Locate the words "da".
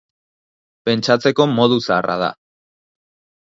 2.23-2.31